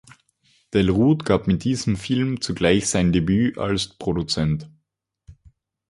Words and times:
Del 0.73 0.89
Ruth 0.89 1.25
gab 1.25 1.45
mit 1.45 1.63
diesem 1.63 1.95
Film 1.95 2.41
zugleich 2.41 2.89
sein 2.89 3.11
Debüt 3.13 3.59
als 3.59 3.87
Produzent. 3.87 4.67